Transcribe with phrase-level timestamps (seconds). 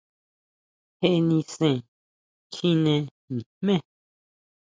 [0.99, 1.75] ¿Jé nisen
[2.53, 2.95] kjine
[3.33, 3.75] nijme?